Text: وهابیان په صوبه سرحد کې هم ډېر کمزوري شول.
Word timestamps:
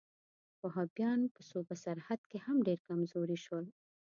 وهابیان 0.63 1.19
په 1.33 1.41
صوبه 1.49 1.75
سرحد 1.83 2.21
کې 2.29 2.37
هم 2.45 2.57
ډېر 2.67 2.79
کمزوري 2.87 3.37
شول. 3.45 3.65